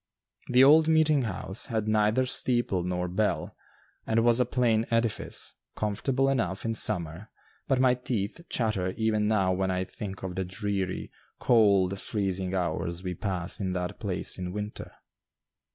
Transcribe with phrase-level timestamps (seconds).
[0.47, 3.55] The old meeting house had neither steeple nor bell
[4.07, 7.29] and was a plain edifice, comfortable enough in summer,
[7.67, 13.03] but my teeth chatter even now when I think of the dreary, cold, freezing hours
[13.03, 14.91] we passed in that place in winter.